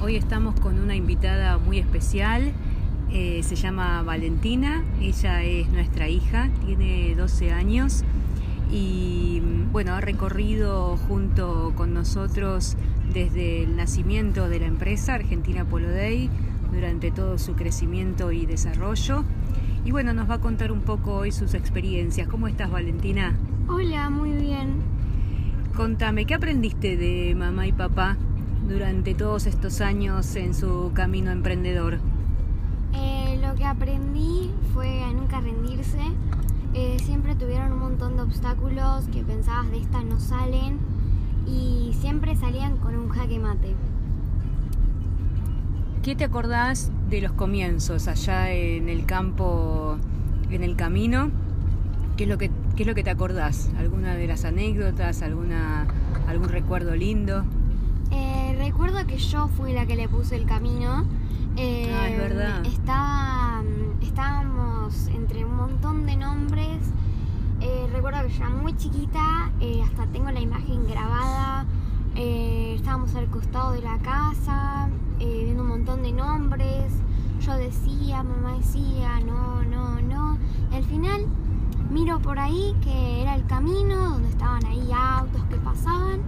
Hoy 0.00 0.16
estamos 0.16 0.58
con 0.58 0.78
una 0.78 0.96
invitada 0.96 1.58
muy 1.58 1.78
especial, 1.78 2.52
eh, 3.10 3.40
se 3.42 3.56
llama 3.56 4.02
Valentina, 4.02 4.82
ella 5.00 5.42
es 5.42 5.68
nuestra 5.68 6.08
hija, 6.08 6.50
tiene 6.64 7.14
12 7.14 7.52
años 7.52 8.02
y 8.70 9.42
bueno, 9.70 9.94
ha 9.94 10.00
recorrido 10.00 10.96
junto 11.08 11.72
con 11.76 11.94
nosotros 11.94 12.76
desde 13.12 13.64
el 13.64 13.76
nacimiento 13.76 14.48
de 14.48 14.60
la 14.60 14.66
empresa 14.66 15.14
Argentina 15.14 15.64
Polo 15.64 15.90
Day 15.90 16.30
durante 16.72 17.10
todo 17.10 17.38
su 17.38 17.54
crecimiento 17.54 18.32
y 18.32 18.46
desarrollo. 18.46 19.24
Y 19.84 19.90
bueno, 19.90 20.12
nos 20.14 20.28
va 20.28 20.34
a 20.34 20.40
contar 20.40 20.72
un 20.72 20.80
poco 20.80 21.14
hoy 21.14 21.32
sus 21.32 21.54
experiencias. 21.54 22.28
¿Cómo 22.28 22.48
estás, 22.48 22.70
Valentina? 22.70 23.36
Hola, 23.68 24.10
muy 24.10 24.30
bien. 24.32 24.74
Contame, 25.76 26.24
¿qué 26.24 26.34
aprendiste 26.34 26.96
de 26.96 27.34
mamá 27.34 27.66
y 27.66 27.72
papá 27.72 28.16
durante 28.68 29.14
todos 29.14 29.46
estos 29.46 29.80
años 29.80 30.36
en 30.36 30.54
su 30.54 30.92
camino 30.94 31.30
emprendedor? 31.30 31.98
Eh, 32.94 33.40
lo 33.42 33.54
que 33.54 33.64
aprendí 33.64 34.50
fue 34.72 35.02
a 35.02 35.12
nunca 35.12 35.40
rendirse. 35.40 36.00
Eh, 36.74 36.96
siempre 37.02 37.34
tuvieron 37.34 37.72
un 37.72 37.78
montón 37.80 38.16
de 38.16 38.22
obstáculos 38.22 39.06
que 39.12 39.22
pensabas 39.22 39.70
de 39.70 39.78
esta 39.78 40.02
no 40.02 40.18
salen 40.18 40.78
y 41.46 41.92
siempre 42.00 42.34
salían 42.36 42.76
con 42.78 42.96
un 42.96 43.08
jaque 43.08 43.38
mate. 43.38 43.74
¿Qué 46.02 46.16
te 46.16 46.24
acordás 46.24 46.90
de 47.10 47.20
los 47.20 47.32
comienzos 47.32 48.08
allá 48.08 48.50
en 48.50 48.88
el 48.88 49.06
campo, 49.06 49.96
en 50.50 50.64
el 50.64 50.74
camino? 50.76 51.30
¿Qué 52.16 52.24
es 52.24 52.28
lo 52.28 52.38
que, 52.38 52.50
qué 52.74 52.82
es 52.82 52.86
lo 52.86 52.94
que 52.94 53.04
te 53.04 53.10
acordás? 53.10 53.70
¿Alguna 53.78 54.14
de 54.14 54.26
las 54.26 54.44
anécdotas? 54.44 55.22
Alguna, 55.22 55.86
¿Algún 56.26 56.48
recuerdo 56.48 56.96
lindo? 56.96 57.44
Eh, 58.82 58.84
recuerdo 58.84 59.06
que 59.06 59.18
yo 59.18 59.46
fui 59.46 59.72
la 59.72 59.86
que 59.86 59.94
le 59.94 60.08
puse 60.08 60.34
el 60.34 60.44
camino. 60.44 61.04
Eh, 61.56 61.94
ah, 61.94 62.08
es 62.08 62.18
verdad. 62.18 62.66
Estaba, 62.66 63.62
estábamos 64.02 65.06
entre 65.06 65.44
un 65.44 65.54
montón 65.54 66.04
de 66.04 66.16
nombres. 66.16 66.78
Eh, 67.60 67.88
recuerdo 67.92 68.22
que 68.22 68.30
yo 68.30 68.44
era 68.44 68.50
muy 68.50 68.76
chiquita, 68.76 69.52
hasta 69.84 70.06
tengo 70.06 70.32
la 70.32 70.40
imagen 70.40 70.84
grabada. 70.88 71.64
estábamos 72.16 73.14
al 73.14 73.28
costado 73.30 73.70
de 73.72 73.82
la 73.82 73.98
casa, 73.98 74.88
eh, 75.20 75.42
viendo 75.44 75.62
un 75.62 75.68
montón 75.68 76.02
de 76.02 76.12
nombres. 76.12 76.92
Yo 77.40 77.54
decía, 77.54 78.24
mamá 78.24 78.56
decía, 78.56 79.20
no, 79.20 79.62
no, 79.62 80.00
no. 80.00 80.38
Al 80.72 80.84
final 80.84 81.26
miro 81.90 82.18
por 82.18 82.38
ahí 82.38 82.74
que 82.82 83.22
era 83.22 83.36
el 83.36 83.46
camino 83.46 84.10
donde 84.10 84.28
estaban 84.28 84.64
ahí 84.66 84.90
autos 84.92 85.44
que 85.44 85.56
pasaban. 85.56 86.20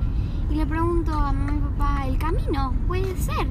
Y 0.51 0.55
le 0.57 0.67
pregunto 0.67 1.13
a 1.13 1.33
mamá 1.33 1.55
y 1.55 1.59
papá, 1.59 2.07
¿el 2.07 2.19
camino? 2.19 2.75
Puede 2.87 3.17
ser. 3.17 3.47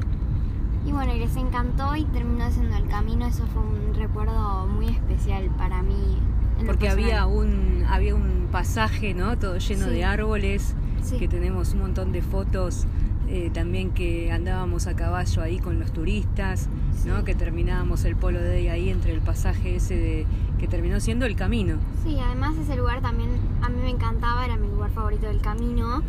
Y 0.85 0.91
bueno, 0.91 1.13
y 1.13 1.19
les 1.19 1.35
encantó 1.35 1.95
y 1.95 2.05
terminó 2.05 2.49
siendo 2.51 2.75
el 2.77 2.87
camino. 2.87 3.25
Eso 3.25 3.45
fue 3.47 3.61
un 3.61 3.93
recuerdo 3.95 4.67
muy 4.67 4.87
especial 4.87 5.49
para 5.57 5.81
mí. 5.81 6.19
Porque 6.65 6.89
había 6.89 7.25
un, 7.25 7.85
había 7.89 8.15
un 8.15 8.47
pasaje, 8.51 9.13
¿no? 9.13 9.37
Todo 9.37 9.57
lleno 9.57 9.87
de 9.87 10.05
árboles, 10.05 10.75
que 11.17 11.27
tenemos 11.27 11.73
un 11.73 11.79
montón 11.79 12.11
de 12.11 12.21
fotos 12.21 12.85
eh, 13.29 13.49
también 13.53 13.91
que 13.91 14.31
andábamos 14.31 14.85
a 14.85 14.95
caballo 14.95 15.41
ahí 15.41 15.57
con 15.57 15.79
los 15.79 15.91
turistas, 15.93 16.69
¿no? 17.05 17.23
que 17.23 17.33
terminábamos 17.33 18.03
el 18.03 18.15
polo 18.15 18.39
de 18.39 18.69
ahí 18.69 18.89
entre 18.89 19.13
el 19.13 19.21
pasaje 19.21 19.77
ese 19.77 19.95
de, 19.95 20.25
que 20.59 20.67
terminó 20.67 20.99
siendo 20.99 21.25
el 21.25 21.35
camino. 21.35 21.77
Sí, 22.03 22.17
además 22.23 22.55
ese 22.57 22.75
lugar 22.75 23.01
también 23.01 23.31
a 23.61 23.69
mí 23.69 23.81
me 23.81 23.89
encantaba, 23.89 24.45
era 24.45 24.57
mi 24.57 24.67
lugar 24.67 24.91
favorito 24.91 25.27
del 25.27 25.39
camino, 25.39 26.03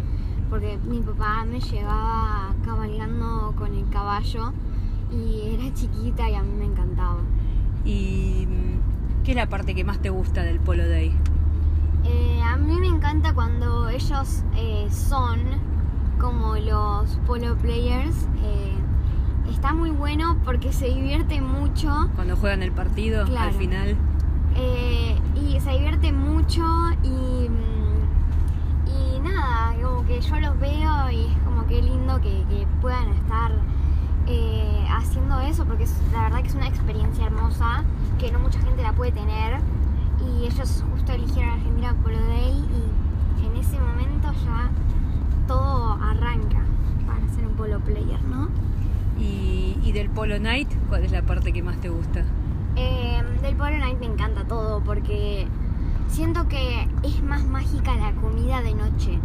porque 0.54 0.78
mi 0.86 1.00
papá 1.00 1.44
me 1.44 1.58
llevaba 1.58 2.54
cabalgando 2.64 3.52
con 3.58 3.74
el 3.74 3.88
caballo 3.88 4.52
y 5.10 5.52
era 5.52 5.74
chiquita 5.74 6.30
y 6.30 6.34
a 6.36 6.44
mí 6.44 6.52
me 6.56 6.66
encantaba. 6.66 7.18
¿Y 7.84 8.46
qué 9.24 9.32
es 9.32 9.36
la 9.36 9.48
parte 9.48 9.74
que 9.74 9.82
más 9.82 9.98
te 9.98 10.10
gusta 10.10 10.44
del 10.44 10.60
Polo 10.60 10.88
Day? 10.88 11.12
Eh, 12.04 12.40
a 12.40 12.56
mí 12.56 12.78
me 12.78 12.86
encanta 12.86 13.34
cuando 13.34 13.88
ellos 13.88 14.44
eh, 14.54 14.86
son 14.92 15.40
como 16.20 16.54
los 16.54 17.18
polo 17.26 17.56
players. 17.56 18.28
Eh, 18.44 18.76
está 19.50 19.74
muy 19.74 19.90
bueno 19.90 20.36
porque 20.44 20.72
se 20.72 20.86
divierte 20.86 21.40
mucho. 21.40 22.10
Cuando 22.14 22.36
juegan 22.36 22.62
el 22.62 22.70
partido 22.70 23.24
al 23.24 23.52
final. 23.54 23.96
Y 25.34 25.58
se 25.58 25.70
divierte 25.72 26.12
mucho 26.12 26.62
y, 27.02 27.48
mm, 27.48 27.73
y 27.73 27.73
nada, 29.44 29.74
como 29.82 30.06
que 30.06 30.20
yo 30.20 30.40
los 30.40 30.58
veo 30.58 31.10
y 31.10 31.26
es 31.26 31.38
como 31.44 31.66
que 31.66 31.82
lindo 31.82 32.20
que, 32.20 32.66
puedan 32.80 33.08
estar 33.14 33.52
eh, 34.26 34.86
haciendo 34.90 35.40
eso 35.40 35.64
porque 35.64 35.84
es, 35.84 35.94
la 36.12 36.22
verdad 36.22 36.42
que 36.42 36.48
es 36.48 36.54
una 36.54 36.68
experiencia 36.68 37.26
hermosa 37.26 37.84
que 38.18 38.30
no 38.30 38.38
mucha 38.38 38.60
gente 38.60 38.82
la 38.82 38.92
puede 38.92 39.12
tener 39.12 39.58
y 40.20 40.44
ellos 40.44 40.84
justo 40.92 41.12
eligieron 41.12 41.54
Argentina 41.54 41.94
Polo 42.02 42.20
Day 42.26 42.64
y 43.40 43.46
en 43.46 43.56
ese 43.56 43.78
momento 43.78 44.32
ya 44.44 44.70
todo 45.46 45.98
arranca 46.02 46.60
para 47.06 47.26
ser 47.34 47.46
un 47.46 47.54
polo 47.54 47.80
player, 47.80 48.22
¿no? 48.24 48.48
¿Y, 49.18 49.92
del 49.92 50.10
polo 50.10 50.40
night 50.40 50.68
cuál 50.88 51.04
es 51.04 51.12
la 51.12 51.22
parte 51.22 51.52
que 51.52 51.62
más 51.62 51.76
te 51.76 51.88
gusta? 51.88 52.24
Em, 52.74 53.40
del 53.42 53.54
polo 53.54 53.78
night 53.78 54.00
me 54.00 54.06
encanta 54.06 54.42
todo 54.42 54.80
porque 54.80 55.46
siento 56.08 56.48
que 56.48 56.88
es 57.02 57.22
más 57.22 57.44
mágica 57.44 57.94
la 57.96 58.12
comida 58.12 58.62
de 58.62 58.74
noche. 58.74 59.18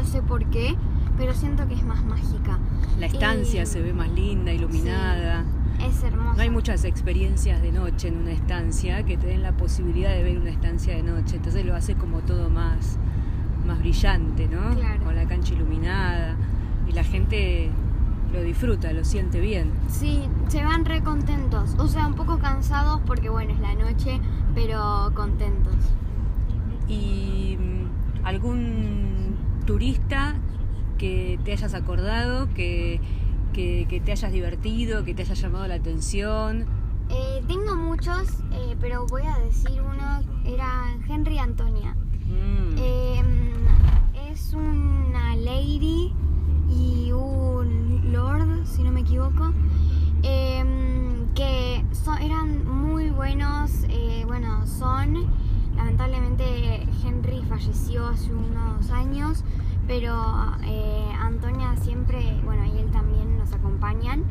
No 0.00 0.06
lo 0.06 0.12
sé 0.12 0.22
por 0.22 0.46
qué, 0.46 0.74
pero 1.18 1.34
siento 1.34 1.68
que 1.68 1.74
es 1.74 1.84
más 1.84 2.02
mágica. 2.02 2.58
La 2.98 3.04
estancia 3.04 3.66
se 3.66 3.82
ve 3.82 3.92
más 3.92 4.10
linda, 4.10 4.50
iluminada. 4.50 5.44
es 5.78 6.02
hermosa. 6.02 6.36
No 6.36 6.42
hay 6.42 6.48
muchas 6.48 6.84
experiencias 6.84 7.60
de 7.60 7.70
noche 7.70 8.08
en 8.08 8.16
una 8.16 8.32
estancia 8.32 9.02
que 9.04 9.18
te 9.18 9.26
den 9.26 9.42
la 9.42 9.52
posibilidad 9.52 10.08
de 10.08 10.22
ver 10.22 10.38
una 10.38 10.48
estancia 10.48 10.96
de 10.96 11.02
noche. 11.02 11.36
Entonces 11.36 11.66
lo 11.66 11.76
hace 11.76 11.96
como 11.96 12.20
todo 12.20 12.48
más, 12.48 12.96
más 13.66 13.78
brillante, 13.80 14.48
¿no? 14.48 14.74
Con 15.04 15.16
la 15.16 15.28
cancha 15.28 15.52
iluminada 15.52 16.34
y 16.88 16.92
la 16.92 17.04
gente 17.04 17.70
lo 18.32 18.40
disfruta, 18.40 18.94
lo 18.94 19.04
siente 19.04 19.38
bien. 19.38 19.70
Sí, 19.90 20.22
se 20.48 20.64
van 20.64 20.86
re 20.86 21.02
contentos, 21.02 21.74
o 21.78 21.88
sea, 21.88 22.06
un 22.06 22.14
poco 22.14 22.38
cansados 22.38 23.02
porque 23.06 23.28
bueno, 23.28 23.52
es 23.52 23.60
la 23.60 23.74
noche, 23.74 24.18
pero 24.54 25.12
contentos. 25.14 25.74
¿Y 26.88 27.58
mm, 27.60 28.24
algún 28.26 29.29
turista 29.70 30.34
que 30.98 31.38
te 31.44 31.52
hayas 31.52 31.74
acordado, 31.74 32.52
que, 32.54 33.00
que, 33.52 34.02
te 34.04 34.10
hayas 34.10 34.32
divertido, 34.32 35.04
que 35.04 35.14
te 35.14 35.22
haya 35.22 35.34
llamado 35.34 35.68
la 35.68 35.76
atención? 35.76 36.66
Eh, 37.08 37.44
tengo 37.46 37.76
muchos, 37.76 38.40
eh, 38.50 38.76
pero 38.80 39.06
voy 39.06 39.22
a 39.22 39.38
decir 39.38 39.80
uno, 39.80 40.22
era 40.44 40.98
Henry 41.08 41.38
Antonia. 41.38 41.94
Mm. 42.26 42.78
Em, 42.78 44.32
es 44.32 44.52
una 44.54 45.36
lady 45.36 46.12
y 46.68 47.12
un 47.12 48.12
lord, 48.12 48.66
si 48.66 48.82
no 48.82 48.90
me 48.90 49.02
equivoco, 49.02 49.54
em, 50.24 51.32
que 51.36 51.84
eran 52.20 52.66
muy 52.66 53.10
buenos, 53.10 53.84
eh, 53.88 54.24
bueno, 54.26 54.66
son, 54.66 55.30
lamentablemente 55.76 56.88
Henry 57.04 57.40
falleció 57.48 58.08
hace 58.08 58.32
unos 58.34 58.90
años, 58.90 59.39
pero 59.90 60.14
eh, 60.62 61.12
Antonia 61.18 61.74
siempre, 61.82 62.40
bueno, 62.44 62.64
y 62.64 62.78
él 62.78 62.92
también 62.92 63.36
nos 63.36 63.52
acompañan. 63.52 64.22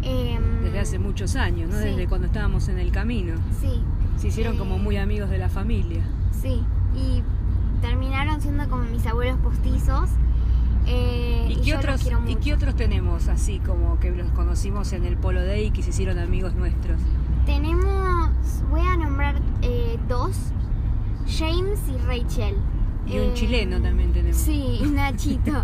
Em, 0.00 0.62
Desde 0.62 0.78
hace 0.78 0.98
muchos 1.00 1.34
años, 1.34 1.70
¿no? 1.70 1.76
Desde 1.76 2.06
cuando 2.06 2.28
estábamos 2.28 2.68
en 2.68 2.78
el 2.78 2.92
camino. 2.92 3.34
Sí. 3.60 3.82
Se 4.16 4.28
hicieron 4.28 4.56
como 4.56 4.78
muy 4.78 4.98
amigos 4.98 5.28
de 5.28 5.38
la 5.38 5.48
familia. 5.48 6.04
Sí, 6.30 6.62
y 6.94 7.20
terminaron 7.80 8.40
siendo 8.40 8.68
como 8.68 8.84
mis 8.84 9.04
abuelos 9.04 9.38
postizos. 9.40 10.08
Eh, 10.86 11.48
¿Y, 11.50 11.56
qué 11.62 11.74
otros, 11.74 12.08
¿Y 12.28 12.36
qué 12.36 12.54
otros 12.54 12.76
tenemos 12.76 13.26
así 13.26 13.58
como 13.58 13.98
que 13.98 14.12
los 14.12 14.30
conocimos 14.30 14.92
en 14.92 15.04
el 15.04 15.16
Polo 15.16 15.44
Day 15.44 15.66
y 15.66 15.70
que 15.72 15.82
se 15.82 15.90
hicieron 15.90 16.20
amigos 16.20 16.54
nuestros? 16.54 17.00
Tenemos, 17.44 18.30
voy 18.70 18.82
a 18.82 18.96
nombrar 18.96 19.34
eh, 19.62 19.98
dos, 20.08 20.36
James 21.26 21.80
y 21.88 21.96
Rachel. 22.06 22.54
Y 23.06 23.18
un 23.18 23.34
chileno 23.34 23.80
también 23.80 24.12
tenemos. 24.12 24.36
Sí, 24.40 24.80
Nachito. 24.92 25.52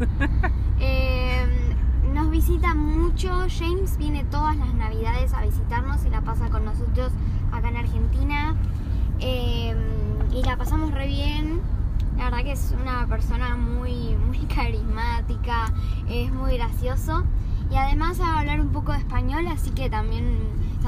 nos 2.12 2.30
visita 2.30 2.74
mucho, 2.74 3.28
James 3.48 3.96
viene 3.96 4.24
todas 4.24 4.56
las 4.56 4.74
navidades 4.74 5.32
a 5.34 5.42
visitarnos 5.42 6.04
y 6.04 6.10
la 6.10 6.22
pasa 6.22 6.48
con 6.50 6.64
nosotros 6.64 7.12
acá 7.52 7.68
en 7.68 7.76
Argentina. 7.76 8.56
y 9.20 10.42
la 10.42 10.56
pasamos 10.56 10.92
re 10.92 11.06
bien 11.06 11.60
la 12.18 12.24
verdad 12.24 12.42
que 12.42 12.52
es 12.52 12.74
una 12.82 13.06
persona 13.06 13.56
muy, 13.56 14.16
muy 14.16 14.38
carismática, 14.54 15.72
es 16.08 16.32
muy 16.32 16.56
gracioso 16.56 17.24
y 17.70 17.76
además 17.76 18.18
a 18.20 18.40
hablar 18.40 18.60
un 18.60 18.70
poco 18.70 18.92
de 18.92 18.98
español, 18.98 19.46
así 19.46 19.70
que 19.70 19.88
también 19.88 20.36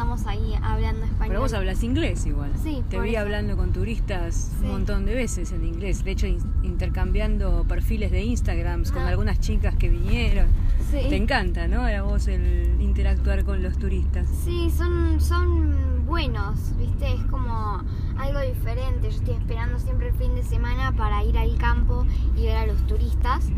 estamos 0.01 0.27
ahí 0.27 0.55
hablando 0.63 1.05
español. 1.05 1.29
Pero 1.29 1.41
vos 1.41 1.53
hablas 1.53 1.83
inglés 1.83 2.25
igual. 2.25 2.51
Sí, 2.63 2.83
Te 2.89 2.99
vi 3.01 3.11
eso. 3.11 3.21
hablando 3.21 3.55
con 3.59 3.71
turistas 3.71 4.35
Sí. 4.59 4.65
un 4.65 4.71
montón 4.73 5.05
de 5.05 5.15
veces 5.15 5.53
en 5.53 5.63
inglés. 5.67 6.05
De 6.05 6.13
hecho, 6.13 6.27
in- 6.27 6.41
intercambiando 6.63 7.67
perfiles 7.69 8.11
de 8.11 8.23
Instagrams 8.23 8.93
con 8.93 9.03
Ah. 9.03 9.09
algunas 9.09 9.41
chicas 9.41 9.77
que 9.77 9.91
vinieron. 9.91 10.47
Sí. 10.91 11.01
Te 11.11 11.17
encanta, 11.17 11.69
¿no? 11.69 11.83
A 11.83 12.01
vos 12.01 12.29
el 12.29 12.81
interactuar 12.81 13.45
con 13.45 13.63
los 13.63 13.77
turistas. 13.79 14.27
Sí, 14.43 14.71
son, 14.75 15.21
son 15.21 16.07
buenos, 16.07 16.75
¿viste? 16.79 17.13
Es 17.13 17.23
como 17.27 17.83
algo 18.19 18.41
diferente. 18.41 19.03
Yo 19.11 19.17
estoy 19.19 19.35
esperando 19.35 19.79
siempre 19.79 20.09
el 20.09 20.15
fin 20.15 20.35
de 20.35 20.43
semana 20.43 20.93
para 20.97 21.23
ir 21.25 21.37
al 21.37 21.59
campo 21.59 22.07
y 22.39 22.45
ver 22.47 22.57
a 22.57 22.67
los 22.67 22.79
turistas. 22.87 23.49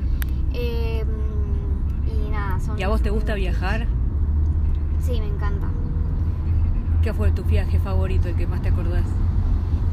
Eh, 0.55 1.05
y 2.27 2.31
nada, 2.33 2.59
son... 2.59 2.77
¿Y 2.77 2.83
a 2.83 2.89
vos 2.89 3.00
te 3.00 3.11
gusta 3.11 3.35
viajar? 3.37 3.87
Sí, 5.00 5.12
me 5.21 5.29
encanta. 5.29 5.69
¿Qué 7.02 7.12
fue 7.12 7.32
tu 7.32 7.43
viaje 7.43 7.81
favorito, 7.81 8.28
el 8.28 8.37
que 8.37 8.46
más 8.46 8.62
te 8.62 8.69
acordás? 8.69 9.04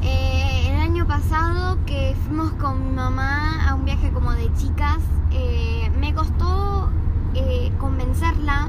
Eh, 0.00 0.68
el 0.68 0.80
año 0.80 1.08
pasado 1.08 1.76
que 1.84 2.14
fuimos 2.24 2.52
con 2.52 2.86
mi 2.86 2.92
mamá 2.92 3.68
a 3.68 3.74
un 3.74 3.84
viaje 3.84 4.12
como 4.12 4.30
de 4.30 4.52
chicas, 4.54 4.98
eh, 5.32 5.90
me 5.98 6.14
costó 6.14 6.88
eh, 7.34 7.72
convencerla, 7.80 8.68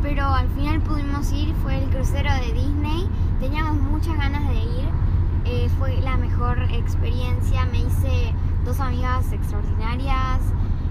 pero 0.00 0.26
al 0.26 0.48
final 0.50 0.80
pudimos 0.82 1.32
ir, 1.32 1.52
fue 1.56 1.82
el 1.82 1.90
crucero 1.90 2.30
de 2.34 2.52
Disney, 2.52 3.08
teníamos 3.40 3.74
muchas 3.74 4.16
ganas 4.16 4.48
de 4.48 4.58
ir, 4.58 5.68
fue 5.76 6.00
la 6.02 6.16
mejor 6.16 6.62
experiencia, 6.70 7.66
me 7.66 7.80
hice 7.80 8.32
dos 8.64 8.78
amigas 8.78 9.32
extraordinarias, 9.32 10.40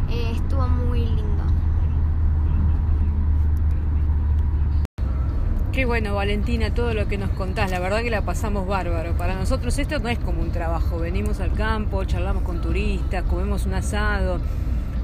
estuvo 0.09 0.67
muy 0.67 1.05
lindo. 1.05 1.40
Qué 5.71 5.85
bueno, 5.85 6.13
Valentina, 6.15 6.73
todo 6.73 6.94
lo 6.94 7.07
que 7.07 7.18
nos 7.18 7.29
contás. 7.29 7.71
La 7.71 7.79
verdad 7.79 8.01
que 8.01 8.09
la 8.09 8.23
pasamos 8.23 8.68
bárbaro. 8.68 9.13
Para 9.13 9.35
nosotros 9.35 9.79
esto 9.79 10.00
no 10.00 10.09
es 10.09 10.19
como 10.19 10.41
un 10.41 10.51
trabajo. 10.51 11.00
Venimos 11.00 11.39
al 11.39 11.53
campo, 11.53 12.03
charlamos 12.03 12.44
con 12.44 12.59
turistas, 12.59 13.23
comemos 13.23 13.65
un 13.65 13.75
asado. 13.75 14.41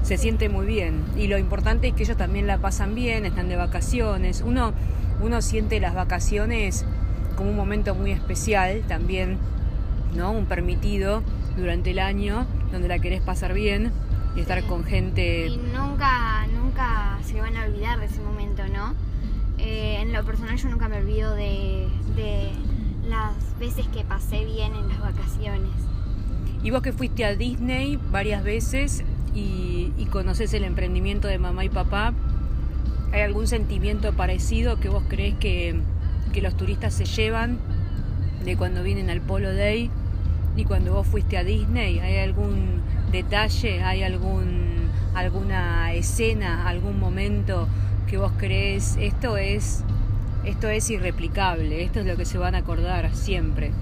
Se 0.02 0.18
siente 0.18 0.50
muy 0.50 0.66
bien. 0.66 1.04
Y 1.16 1.28
lo 1.28 1.38
importante 1.38 1.88
es 1.88 1.94
que 1.94 2.02
ellos 2.02 2.18
también 2.18 2.46
la 2.46 2.58
pasan 2.58 2.94
bien, 2.94 3.24
están 3.24 3.48
de 3.48 3.56
vacaciones. 3.56 4.42
Uno, 4.44 4.74
uno 5.22 5.40
siente 5.40 5.80
las 5.80 5.94
vacaciones 5.94 6.84
como 7.34 7.48
un 7.48 7.56
momento 7.56 7.94
muy 7.94 8.10
especial 8.10 8.82
también, 8.86 9.38
¿no? 10.14 10.32
Un 10.32 10.44
permitido 10.44 11.22
durante 11.56 11.92
el 11.92 11.98
año 11.98 12.46
donde 12.72 12.88
la 12.88 12.98
querés 12.98 13.22
pasar 13.22 13.54
bien 13.54 13.90
y 14.36 14.40
estar 14.40 14.62
con 14.64 14.84
gente. 14.84 15.46
Y 15.46 15.56
nunca, 15.56 16.46
nunca 16.48 17.18
se 17.24 17.40
van 17.40 17.56
a 17.56 17.64
olvidar 17.64 17.98
de 18.00 18.04
ese 18.04 18.20
momento, 18.20 18.64
¿no? 18.68 19.07
Eh, 19.58 19.98
en 20.00 20.12
lo 20.12 20.24
personal 20.24 20.56
yo 20.56 20.68
nunca 20.68 20.88
me 20.88 20.98
olvido 20.98 21.34
de, 21.34 21.88
de 22.14 22.50
las 23.08 23.34
veces 23.58 23.86
que 23.88 24.04
pasé 24.04 24.44
bien 24.44 24.74
en 24.74 24.88
las 24.88 25.00
vacaciones. 25.00 25.70
Y 26.62 26.70
vos 26.70 26.82
que 26.82 26.92
fuiste 26.92 27.24
a 27.24 27.34
Disney 27.34 27.98
varias 28.10 28.42
veces 28.42 29.04
y, 29.34 29.92
y 29.96 30.06
conoces 30.06 30.52
el 30.54 30.64
emprendimiento 30.64 31.28
de 31.28 31.38
mamá 31.38 31.64
y 31.64 31.68
papá, 31.68 32.14
¿hay 33.12 33.20
algún 33.22 33.46
sentimiento 33.46 34.12
parecido 34.12 34.78
que 34.80 34.88
vos 34.88 35.04
crees 35.08 35.34
que, 35.36 35.80
que 36.32 36.42
los 36.42 36.56
turistas 36.56 36.94
se 36.94 37.04
llevan 37.04 37.58
de 38.44 38.56
cuando 38.56 38.82
vienen 38.82 39.10
al 39.10 39.20
Polo 39.20 39.52
Day 39.54 39.90
y 40.56 40.64
cuando 40.64 40.92
vos 40.92 41.06
fuiste 41.06 41.36
a 41.36 41.44
Disney? 41.44 42.00
¿Hay 42.00 42.18
algún 42.18 42.80
detalle, 43.12 43.82
hay 43.82 44.02
algún, 44.02 44.90
alguna 45.14 45.92
escena, 45.94 46.68
algún 46.68 46.98
momento 46.98 47.68
que 48.08 48.16
vos 48.16 48.32
crees 48.38 48.96
esto 48.98 49.36
es, 49.36 49.84
esto 50.44 50.68
es 50.68 50.88
irreplicable, 50.90 51.84
esto 51.84 52.00
es 52.00 52.06
lo 52.06 52.16
que 52.16 52.24
se 52.24 52.38
van 52.38 52.54
a 52.54 52.58
acordar 52.58 53.14
siempre? 53.14 53.72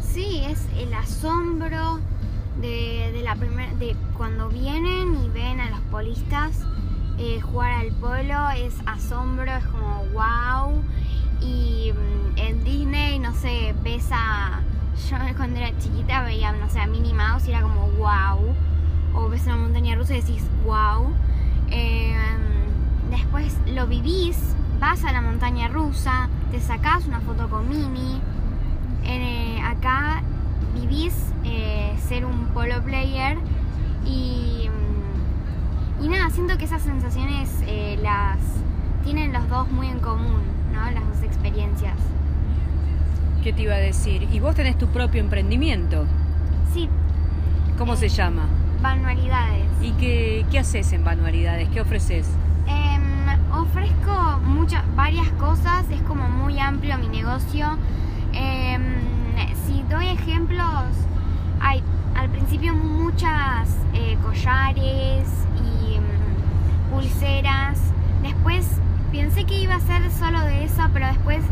Sí, 0.00 0.42
es 0.46 0.66
el 0.78 0.92
asombro 0.94 2.00
de, 2.60 3.12
de 3.12 3.22
la 3.22 3.36
primer, 3.36 3.74
de 3.76 3.94
cuando 4.16 4.48
vienen 4.48 5.14
y 5.24 5.28
ven 5.28 5.60
a 5.60 5.70
los 5.70 5.80
polistas 5.90 6.64
eh, 7.18 7.38
jugar 7.42 7.72
al 7.72 7.92
polo, 7.92 8.48
es 8.56 8.74
asombro, 8.86 9.44
es 9.44 9.64
como 9.66 10.04
wow. 10.14 10.82
Y 11.42 11.92
mm, 11.92 12.38
en 12.38 12.64
Disney, 12.64 13.18
no 13.18 13.34
sé, 13.34 13.74
ves 13.82 14.08
a. 14.10 14.62
Yo 15.08 15.16
cuando 15.36 15.60
era 15.60 15.76
chiquita 15.78 16.22
veía, 16.22 16.52
no 16.52 16.68
sé, 16.70 16.80
a 16.80 16.86
Minnie 16.86 17.12
Mouse 17.12 17.46
y 17.46 17.50
era 17.50 17.60
como 17.60 17.90
wow. 17.90 18.54
O 19.14 19.28
ves 19.28 19.44
una 19.44 19.56
montaña 19.56 19.96
rusa 19.96 20.14
y 20.14 20.22
decís 20.22 20.44
wow. 20.64 21.12
Lo 23.80 23.86
vivís, 23.86 24.36
vas 24.78 25.04
a 25.04 25.12
la 25.12 25.22
montaña 25.22 25.68
rusa, 25.68 26.28
te 26.50 26.60
sacás 26.60 27.06
una 27.06 27.20
foto 27.20 27.48
con 27.48 27.66
Minnie. 27.66 28.20
Eh, 29.04 29.58
acá 29.64 30.22
vivís 30.74 31.14
eh, 31.44 31.94
ser 32.06 32.26
un 32.26 32.48
polo 32.48 32.82
player 32.82 33.38
y, 34.04 34.68
mm, 34.68 36.04
y 36.04 36.08
nada, 36.08 36.28
siento 36.28 36.58
que 36.58 36.66
esas 36.66 36.82
sensaciones 36.82 37.48
eh, 37.66 37.98
las 38.02 38.36
tienen 39.02 39.32
los 39.32 39.48
dos 39.48 39.70
muy 39.70 39.86
en 39.88 40.00
común, 40.00 40.42
¿no? 40.74 40.90
Las 40.90 41.08
dos 41.08 41.22
experiencias. 41.22 41.96
¿Qué 43.42 43.54
te 43.54 43.62
iba 43.62 43.76
a 43.76 43.78
decir? 43.78 44.28
Y 44.30 44.40
vos 44.40 44.54
tenés 44.54 44.76
tu 44.76 44.88
propio 44.88 45.22
emprendimiento. 45.22 46.04
Sí, 46.74 46.86
¿Cómo 47.78 47.96
se 47.96 48.10
llama? 48.10 48.42
manualidades. 48.82 49.64
¿Y 49.80 49.92
qué, 49.92 50.44
qué 50.50 50.58
haces 50.58 50.92
en 50.92 51.02
Manualidades? 51.02 51.68
¿Qué 51.70 51.80
ofreces? 51.80 52.28
Em, 53.60 53.66
ofrezco 53.66 54.40
muchas, 54.46 54.82
varias 54.96 55.28
cosas, 55.32 55.84
es 55.90 56.00
como 56.02 56.28
muy 56.28 56.58
amplio 56.58 56.96
mi 56.98 57.08
negocio. 57.08 57.66
Em, 58.32 58.82
si 59.66 59.82
doy 59.82 60.06
ejemplos, 60.08 60.86
hay 61.60 61.82
al 62.16 62.28
principio 62.30 62.74
muchas 62.74 63.76
eh, 63.92 64.16
collares 64.22 65.28
y 65.56 65.98
mm, 65.98 66.90
pulseras. 66.90 67.80
Después 68.22 68.80
pensé 69.12 69.44
que 69.44 69.60
iba 69.60 69.74
a 69.74 69.80
ser 69.80 70.10
solo 70.10 70.40
de 70.40 70.64
eso, 70.64 70.82
pero 70.92 71.06
después 71.06 71.44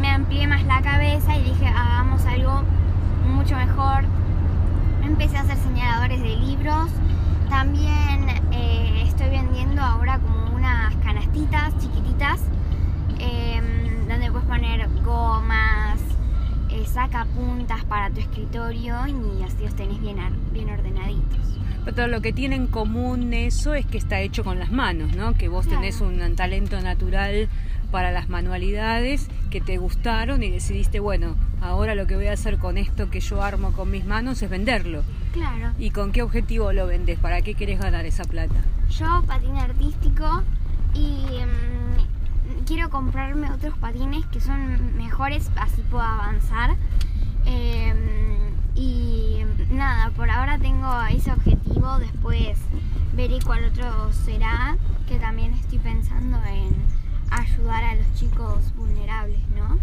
me 0.00 0.10
amplié 0.10 0.46
más 0.46 0.62
la 0.64 0.82
cabeza 0.82 1.36
y 1.36 1.44
dije 1.44 1.66
hagamos 1.66 2.24
algo 2.26 2.62
mucho 3.26 3.56
mejor. 3.56 4.04
Empecé 5.02 5.38
a 5.38 5.40
hacer 5.40 5.56
señaladores 5.56 6.20
de 6.20 6.36
libros. 6.36 6.90
También 7.48 8.28
eh, 8.52 9.04
estoy 9.06 9.30
vendiendo 9.30 9.80
ahora 9.80 10.18
como 10.18 10.45
unas 10.66 10.96
canastitas 10.96 11.72
chiquititas 11.80 12.40
em, 13.20 14.08
donde 14.08 14.30
puedes 14.32 14.48
poner 14.48 14.88
gomas, 15.04 15.98
eh, 16.70 16.84
sacapuntas 16.86 17.84
para 17.84 18.10
tu 18.10 18.20
escritorio 18.20 18.96
y 19.06 19.42
así 19.44 19.62
los 19.64 19.74
tenés 19.76 20.00
bien, 20.00 20.16
bien 20.52 20.70
ordenaditos. 20.70 21.38
Pero 21.84 22.08
lo 22.08 22.20
que 22.20 22.32
tiene 22.32 22.56
en 22.56 22.66
común 22.66 23.32
eso 23.32 23.74
es 23.74 23.86
que 23.86 23.96
está 23.96 24.20
hecho 24.20 24.42
con 24.42 24.58
las 24.58 24.72
manos, 24.72 25.14
¿no? 25.14 25.34
Que 25.34 25.46
vos 25.48 25.66
Claro. 25.66 25.80
tenés 25.82 26.00
un 26.00 26.34
talento 26.34 26.80
natural 26.80 27.48
para 27.96 28.12
las 28.12 28.28
manualidades 28.28 29.26
que 29.50 29.62
te 29.62 29.78
gustaron 29.78 30.42
y 30.42 30.50
decidiste, 30.50 31.00
bueno, 31.00 31.34
ahora 31.62 31.94
lo 31.94 32.06
que 32.06 32.14
voy 32.14 32.26
a 32.26 32.34
hacer 32.34 32.58
con 32.58 32.76
esto 32.76 33.08
que 33.08 33.20
yo 33.20 33.42
armo 33.42 33.72
con 33.72 33.90
mis 33.90 34.04
manos 34.04 34.42
es 34.42 34.50
venderlo. 34.50 35.02
Claro. 35.32 35.72
¿Y 35.78 35.92
con 35.92 36.12
qué 36.12 36.20
objetivo 36.20 36.74
lo 36.74 36.86
vendes? 36.86 37.18
¿Para 37.18 37.40
qué 37.40 37.54
querés 37.54 37.80
ganar 37.80 38.04
esa 38.04 38.24
plata? 38.24 38.56
Yo 38.90 39.24
patín 39.26 39.56
artístico 39.56 40.42
y 40.92 41.08
mm, 41.40 42.66
quiero 42.66 42.90
comprarme 42.90 43.50
otros 43.50 43.78
patines 43.78 44.26
que 44.26 44.42
son 44.42 44.94
mejores, 44.98 45.50
así 45.56 45.80
puedo 45.80 46.04
avanzar. 46.04 46.76
Eh, 47.46 47.94
y 48.74 49.38
nada, 49.70 50.10
por 50.10 50.28
ahora 50.28 50.58
tengo 50.58 51.00
ese 51.10 51.32
objetivo, 51.32 51.98
después 51.98 52.58
veré 53.14 53.38
cuál 53.42 53.64
otro 53.64 54.12
será, 54.12 54.76
que 55.08 55.18
también 55.18 55.54
estoy 55.54 55.78
pensando 55.78 56.36
en 56.44 56.76
ayudar 57.30 57.84
a 57.84 57.94
los 57.96 58.14
chicos 58.14 58.74
vulnerables, 58.76 59.40
¿no? 59.56 59.78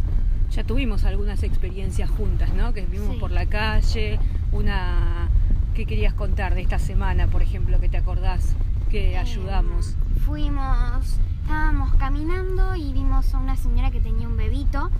Ya 0.52 0.64
tuvimos 0.64 1.04
algunas 1.04 1.44
experiencias 1.44 2.10
juntas, 2.10 2.54
¿no? 2.54 2.74
Que 2.74 2.86
vimos 2.86 3.14
Sí. 3.16 3.20
por 3.20 3.32
la 3.32 3.46
calle, 3.46 4.20
una... 4.52 5.30
¿Qué 5.74 5.88
querías 5.88 6.14
contar 6.14 6.54
de 6.54 6.62
esta 6.62 6.78
semana, 6.78 7.26
por 7.28 7.42
ejemplo, 7.42 7.80
que 7.80 7.90
te 7.90 7.98
acordás 7.98 8.56
que 8.92 9.18
ayudamos? 9.18 9.90
Eh, 9.90 10.20
fuimos, 10.24 11.18
estábamos 11.42 11.96
caminando 11.96 12.76
y 12.76 12.94
vimos 12.94 13.34
a 13.34 13.40
una 13.40 13.56
señora 13.56 13.90
que 13.90 14.00
tenía 14.00 14.28
un 14.28 14.38
bebito. 14.38 14.92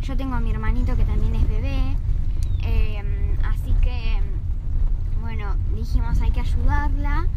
Yo 0.00 0.16
tengo 0.16 0.34
a 0.34 0.40
mi 0.40 0.50
hermanito 0.50 0.96
que 0.96 1.04
también 1.04 1.36
es 1.36 1.46
bebé. 1.48 1.78
Eh, 2.64 3.36
así 3.44 3.72
que, 3.80 4.18
bueno, 5.20 5.54
dijimos 5.76 6.20
hay 6.20 6.32
que 6.32 6.40
ayudarla. 6.40 7.28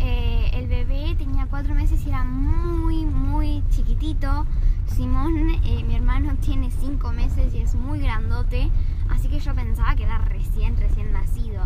Eh, 0.00 0.50
el 0.54 0.66
bebé 0.66 1.14
tenía 1.16 1.46
cuatro 1.46 1.74
meses 1.74 2.04
y 2.04 2.08
era 2.08 2.24
muy, 2.24 3.04
muy 3.04 3.62
chiquitito. 3.70 4.46
Simón, 4.86 5.50
eh, 5.64 5.84
mi 5.84 5.94
hermano, 5.94 6.34
tiene 6.40 6.70
cinco 6.70 7.12
meses 7.12 7.54
y 7.54 7.58
es 7.58 7.74
muy 7.74 8.00
grandote. 8.00 8.70
Así 9.08 9.28
que 9.28 9.38
yo 9.40 9.54
pensaba 9.54 9.94
que 9.94 10.04
era 10.04 10.18
recién, 10.18 10.76
recién 10.76 11.12
nacido. 11.12 11.62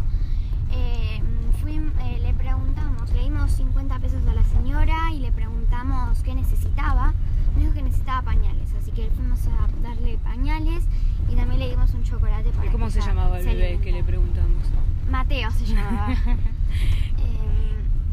Eh, 0.72 1.20
fui- 1.60 1.80
le 2.22 2.34
preguntamos, 2.34 3.10
le 3.12 3.22
dimos 3.22 3.52
50 3.52 3.98
pesos 4.00 4.26
a 4.26 4.34
la 4.34 4.42
señora 4.44 5.12
y 5.12 5.20
le 5.20 5.30
preguntamos 5.32 6.22
qué 6.22 6.34
necesitaba 6.34 7.14
dijo 7.56 7.72
que 7.72 7.82
necesitaba 7.82 8.22
pañales, 8.22 8.68
así 8.80 8.90
que 8.90 9.08
fuimos 9.14 9.38
a 9.46 9.68
darle 9.88 10.18
pañales 10.24 10.82
y 11.30 11.36
también 11.36 11.60
le 11.60 11.68
dimos 11.70 11.94
un 11.94 12.02
chocolate 12.02 12.50
para 12.50 12.66
¿Y 12.66 12.70
cómo 12.70 12.86
que 12.86 12.90
se 12.90 13.00
llamaba 13.00 13.38
el 13.38 13.44
se 13.44 13.54
bebé 13.54 13.78
que 13.80 13.92
le 13.92 14.02
preguntamos? 14.02 14.64
Mateo 15.08 15.50
se 15.52 15.66
llamaba. 15.66 16.08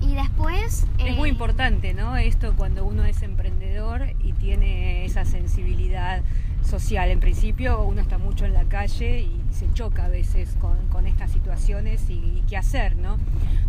Y 0.01 0.15
después... 0.15 0.87
Es 0.97 1.15
muy 1.15 1.29
eh, 1.29 1.31
importante, 1.31 1.93
¿no? 1.93 2.17
Esto 2.17 2.53
cuando 2.57 2.85
uno 2.85 3.05
es 3.05 3.21
emprendedor 3.21 4.07
y 4.23 4.33
tiene 4.33 5.05
esa 5.05 5.25
sensibilidad 5.25 6.21
social. 6.63 7.09
En 7.09 7.19
principio 7.19 7.83
uno 7.83 8.01
está 8.01 8.17
mucho 8.17 8.45
en 8.45 8.53
la 8.53 8.63
calle 8.65 9.21
y 9.21 9.41
se 9.51 9.71
choca 9.73 10.05
a 10.05 10.09
veces 10.09 10.55
con, 10.59 10.75
con 10.87 11.07
estas 11.07 11.31
situaciones 11.31 12.09
y, 12.09 12.13
y 12.13 12.43
qué 12.49 12.57
hacer, 12.57 12.97
¿no? 12.97 13.17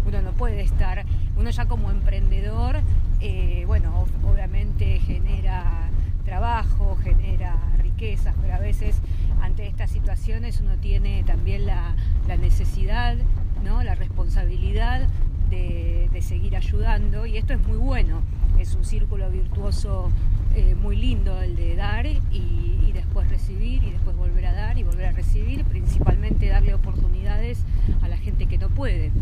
Uno 0.07 0.23
no 0.23 0.33
puede 0.33 0.63
estar, 0.63 1.05
uno 1.37 1.51
ya 1.51 1.67
como 1.67 1.91
emprendedor, 1.91 2.81
eh, 3.21 3.65
bueno, 3.67 4.05
ob- 4.05 4.33
obviamente 4.33 4.99
genera 5.01 5.91
trabajo, 6.25 6.97
genera 7.03 7.57
riquezas, 7.79 8.35
pero 8.41 8.55
a 8.55 8.59
veces 8.59 8.97
ante 9.43 9.67
estas 9.67 9.91
situaciones 9.91 10.61
uno 10.61 10.77
tiene 10.77 11.25
también 11.25 11.67
la, 11.67 11.95
la 12.27 12.37
necesidad, 12.37 13.17
¿no? 13.65 13.83
la 13.83 13.95
responsabilidad 13.95 15.09
de, 15.53 16.09
de 16.13 16.23
seguir 16.23 16.57
ayudando 16.57 17.27
y 17.27 17.37
esto 17.37 17.53
es 17.53 17.61
muy 17.67 17.77
bueno, 17.77 18.23
es 18.59 18.75
un 18.75 18.85
círculo 18.85 19.31
virtuoso 19.31 20.11
eh, 20.57 20.75
muy 20.75 20.97
lindo 20.97 21.41
el 21.41 21.55
de 21.55 21.77
dar 21.77 22.07
y, 22.07 22.19
y 22.33 22.91
después 22.93 23.29
recibir 23.29 23.85
y 23.85 23.91
después 23.93 24.17
volver 24.17 24.47
a 24.47 24.53
dar 24.53 24.79
y 24.79 24.83
volver 24.83 25.07
a 25.07 25.13
recibir, 25.13 25.65
principalmente 25.65 26.49
darle 26.49 26.75
oportunidades 26.75 27.65
a 28.03 28.09
la 28.09 28.17
gente 28.17 28.47
que 28.47 28.59
no 28.59 28.69
puede. 28.69 29.13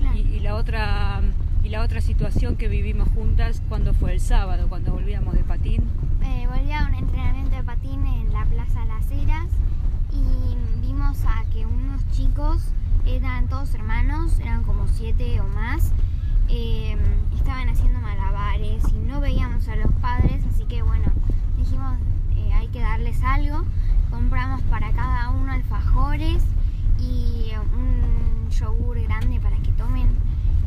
Claro. 0.00 0.16
Y, 0.16 0.20
y 0.36 0.40
la 0.40 0.54
otra 0.54 1.20
y 1.64 1.70
la 1.70 1.82
otra 1.82 2.00
situación 2.00 2.56
que 2.56 2.68
vivimos 2.68 3.08
juntas 3.10 3.62
cuando 3.68 3.92
fue 3.92 4.12
el 4.12 4.20
sábado, 4.20 4.68
cuando 4.68 4.92
volvíamos 4.92 5.34
de 5.34 5.44
patín, 5.44 5.82
eh, 6.22 6.46
volví 6.46 6.72
a 6.72 6.86
un 6.86 6.94
entrenamiento 6.94 7.56
de 7.56 7.62
patín 7.64 8.06
en 8.06 8.32
la 8.32 8.44
Plaza 8.44 8.84
Las 8.84 9.10
Heras 9.10 9.48
y 10.12 10.86
vimos 10.86 11.18
a 11.24 11.44
que 11.52 11.66
unos 11.66 12.08
chicos, 12.12 12.62
eran 13.08 13.48
todos 13.48 13.74
hermanos, 13.74 14.38
eran 14.40 14.62
como 14.64 14.86
siete 14.86 15.40
o 15.40 15.44
más, 15.48 15.92
eh, 16.48 16.96
estaban 17.36 17.68
haciendo 17.68 18.00
malabares 18.00 18.82
y 18.92 18.98
no 18.98 19.20
veíamos 19.20 19.66
a 19.68 19.76
los 19.76 19.92
padres, 19.94 20.44
así 20.52 20.64
que 20.64 20.82
bueno, 20.82 21.06
dijimos 21.56 21.96
eh, 22.36 22.52
hay 22.52 22.68
que 22.68 22.80
darles 22.80 23.22
algo, 23.22 23.64
compramos 24.10 24.62
para 24.62 24.92
cada 24.92 25.30
uno 25.30 25.52
alfajores 25.52 26.42
y 26.98 27.52
un 27.74 28.50
yogur 28.50 29.00
grande 29.02 29.40
para 29.40 29.56
que 29.56 29.72
tomen 29.72 30.08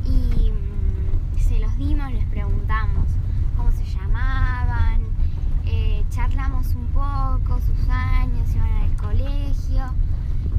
y 0.06 0.52
mm, 0.52 1.40
se 1.40 1.60
los 1.60 1.76
dimos, 1.78 2.12
les 2.12 2.26
preguntamos 2.26 3.06
cómo 3.56 3.72
se 3.72 3.86
llamaban, 3.86 5.02
eh, 5.66 6.04
charlamos 6.10 6.74
un 6.76 6.88
poco, 6.88 7.60
sus 7.60 7.90
años, 7.90 8.54
iban 8.56 8.72
al 8.72 8.96
colegio 8.96 9.94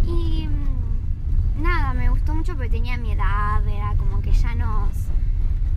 y 0.07 0.47
mm, 0.49 1.63
nada, 1.63 1.95
me 1.95 2.09
gustó 2.11 2.33
mucho 2.53 2.57
porque 2.57 2.71
tenía 2.71 2.97
mi 2.99 3.13
edad, 3.13 3.67
era 3.67 3.95
como 3.97 4.21
que 4.21 4.33
ya 4.33 4.55
nos, 4.55 4.91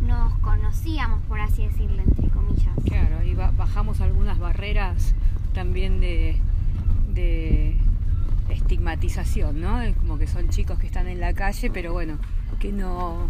nos 0.02 0.34
conocíamos, 0.40 1.22
por 1.28 1.40
así 1.40 1.66
decirlo, 1.68 2.02
entre 2.02 2.30
comillas. 2.30 2.74
claro, 2.86 3.24
y 3.24 3.34
ba- 3.34 3.52
bajamos 3.58 4.02
algunas 4.02 4.38
barreras 4.40 5.14
también 5.54 6.00
de, 6.00 6.38
de 7.14 7.78
estigmatización, 8.50 9.62
¿no? 9.62 9.82
Es 9.82 9.96
como 9.96 10.18
que 10.18 10.28
son 10.28 10.50
chicos 10.50 10.78
que 10.80 10.88
están 10.88 11.08
en 11.08 11.20
la 11.20 11.34
calle, 11.34 11.70
pero 11.72 11.94
bueno, 11.94 12.18
que 12.60 12.72
no, 12.72 13.30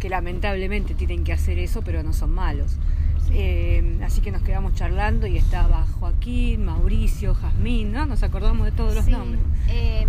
que 0.00 0.08
lamentablemente 0.08 0.94
tienen 0.94 1.24
que 1.24 1.32
hacer 1.32 1.58
eso, 1.58 1.82
pero 1.82 2.02
no 2.02 2.12
son 2.12 2.32
malos. 2.34 2.76
Eh, 3.34 3.98
así 4.04 4.20
que 4.20 4.30
nos 4.30 4.42
quedamos 4.42 4.74
charlando 4.74 5.26
y 5.26 5.38
estaba 5.38 5.86
Joaquín, 5.98 6.66
Mauricio, 6.66 7.34
Jazmín, 7.34 7.92
¿no? 7.92 8.04
Nos 8.04 8.22
acordamos 8.22 8.66
de 8.66 8.72
todos 8.72 8.94
los 8.94 9.04
Sí, 9.06 9.12
nombres. 9.12 9.40
em, 9.68 10.08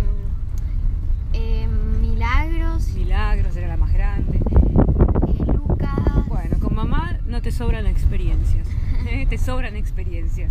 Milagros, 3.04 3.54
era 3.56 3.68
la 3.68 3.76
más 3.76 3.92
grande. 3.92 4.38
eh, 4.38 5.52
Lucas. 5.52 6.26
Bueno, 6.26 6.58
con 6.58 6.74
mamá 6.74 7.18
no 7.26 7.42
te 7.42 7.52
sobran 7.52 7.86
experiencias, 7.86 8.66
¿eh? 9.06 9.26
te 9.28 9.36
sobran 9.38 9.76
experiencias. 9.76 10.50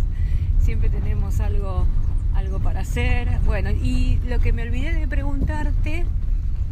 Siempre 0.60 0.88
tenemos 0.88 1.40
algo, 1.40 1.84
algo 2.34 2.60
para 2.60 2.80
hacer. 2.80 3.40
Bueno, 3.44 3.70
y 3.70 4.20
lo 4.28 4.38
que 4.38 4.52
me 4.52 4.62
olvidé 4.62 4.94
de 4.94 5.08
preguntarte 5.08 6.06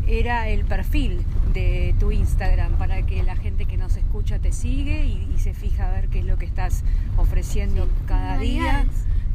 era 0.07 0.49
el 0.49 0.65
perfil 0.65 1.25
de 1.53 1.95
tu 1.99 2.13
Instagram 2.13 2.73
para 2.79 3.03
que 3.03 3.23
la 3.25 3.35
gente 3.37 3.67
que 3.67 3.77
nos 3.77 3.97
escucha 3.97 4.39
te 4.39 4.53
sigue 4.53 5.05
y, 5.05 5.33
y 5.35 5.39
se 5.41 5.53
fija 5.53 5.89
a 5.89 5.91
ver 5.91 6.09
qué 6.09 6.21
es 6.21 6.25
lo 6.27 6.39
que 6.39 6.47
estás 6.47 6.85
ofreciendo 7.17 7.89
cada 8.07 8.39
día. 8.39 8.87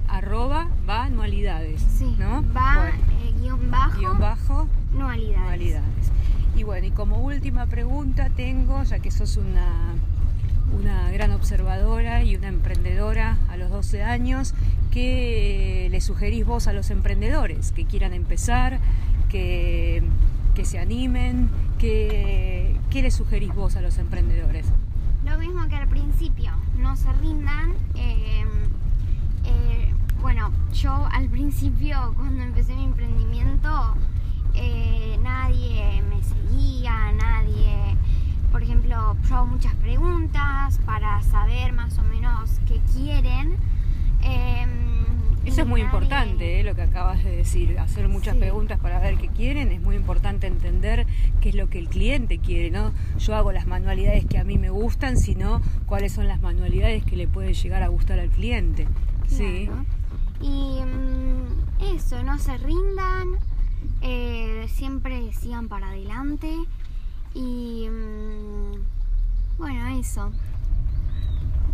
Arroba 0.10 0.70
va 0.90 1.04
anualidades, 1.04 1.82
Sí, 1.98 2.16
¿no? 2.18 2.42
va 2.54 2.76
Bueno, 2.92 2.98
eh, 3.26 3.34
guion 3.42 3.70
bajo, 3.70 4.00
guion 4.00 4.18
bajo 4.20 4.68
anualidades. 4.94 5.38
Anualidades. 5.38 5.97
Y 6.58 6.64
bueno, 6.64 6.88
y 6.88 6.92
como 6.92 7.18
última 7.18 7.68
pregunta 7.68 8.32
tengo, 8.36 8.82
ya 8.82 8.98
que 8.98 9.12
sos 9.12 9.38
una, 9.38 9.94
una 10.76 11.12
gran 11.12 11.32
observadora 11.32 12.24
y 12.24 12.36
una 12.36 12.48
emprendedora 12.48 13.38
a 13.48 13.58
los 13.58 13.70
12 13.70 14.02
años, 14.02 14.56
¿qué 14.90 15.88
le 15.92 16.02
sugerís 16.02 16.48
vos 16.48 16.68
a 16.68 16.74
los 16.74 16.90
emprendedores 16.90 17.72
que 17.74 17.86
quieran 17.86 18.14
empezar, 18.14 18.80
que, 19.30 20.02
que 20.56 20.66
se 20.66 20.80
animen? 20.80 21.52
¿Qué, 21.78 22.76
¿Qué 22.90 23.04
le 23.04 23.12
sugerís 23.12 23.54
vos 23.54 23.76
a 23.76 23.82
los 23.82 24.00
emprendedores? 24.00 24.66
Lo 25.26 25.38
mismo 25.38 25.68
que 25.68 25.76
al 25.76 25.88
principio, 25.88 26.52
no 26.80 26.96
se 26.96 27.14
rindan. 27.14 27.74
eh, 27.94 28.46
eh, 29.46 29.94
bueno, 30.24 30.52
yo 30.74 31.08
al 31.12 31.30
principio, 31.30 32.16
cuando 32.18 32.42
empecé 32.42 32.76
mi 32.76 32.86
emprendimiento, 32.86 33.96
eh, 34.60 35.20
nadie 35.22 36.02
me 36.10 36.24
seguía, 36.24 37.12
nadie. 37.14 37.96
Por 38.52 38.64
ejemplo, 38.64 39.16
yo 39.30 39.36
hago 39.36 39.37
muchas 39.48 39.74
preguntas 39.76 40.80
para 40.86 41.22
saber 41.24 41.74
más 41.74 41.98
o 41.98 42.04
menos 42.04 42.60
qué 42.68 42.80
quieren. 42.96 43.56
eh, 44.24 44.66
Eso 45.46 45.62
es 45.62 45.68
muy 45.68 45.82
nadie- 45.82 45.86
importante, 45.86 46.60
¿eh? 46.60 46.64
lo 46.64 46.76
que 46.76 46.82
acabas 46.82 47.24
de 47.24 47.38
decir, 47.38 47.80
hacer 47.80 48.10
muchas 48.10 48.34
Sí. 48.34 48.40
preguntas 48.42 48.80
para 48.80 49.00
ver 49.00 49.18
qué 49.18 49.30
quieren, 49.30 49.72
es 49.72 49.80
muy 49.82 49.96
importante 49.96 50.48
entender 50.48 51.08
qué 51.40 51.50
es 51.50 51.56
lo 51.56 51.70
que 51.70 51.80
el 51.80 51.88
cliente 51.88 52.40
quiere, 52.40 52.70
¿no? 52.72 52.92
Yo 53.18 53.36
hago 53.36 53.52
las 53.54 53.66
manualidades 53.68 54.26
que 54.26 54.38
a 54.40 54.44
mí 54.44 54.58
me 54.58 54.70
gustan, 54.70 55.16
sino 55.18 55.62
cuáles 55.86 56.12
son 56.12 56.28
las 56.28 56.42
manualidades 56.42 57.06
que 57.06 57.16
le 57.16 57.28
pueden 57.28 57.54
llegar 57.54 57.82
a 57.84 57.88
gustar 57.88 58.20
al 58.20 58.30
cliente. 58.30 58.88
Sí. 59.28 59.70
Y 60.42 60.82
mm, 60.82 61.86
eso, 61.96 62.22
no 62.24 62.38
se 62.40 62.58
rindan, 62.58 63.28
eh, 64.02 64.66
siempre 64.70 65.32
sigan 65.34 65.70
para 65.70 65.90
adelante. 65.90 66.54
Y 67.34 67.88
mm, 67.90 68.97
bueno, 69.58 70.00
eso. 70.00 70.32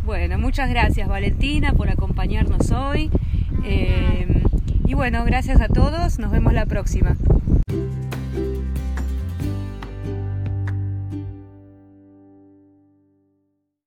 Bueno, 0.05 0.37
muchas 0.37 0.69
gracias 0.69 1.07
Valentina 1.07 1.73
por 1.73 1.89
acompañarnos 1.89 2.71
hoy. 2.71 3.09
Eh, 3.63 4.43
y 4.85 4.93
bueno, 4.93 5.23
gracias 5.25 5.61
a 5.61 5.67
todos, 5.67 6.19
nos 6.19 6.31
vemos 6.31 6.53
la 6.53 6.65
próxima. 6.65 7.15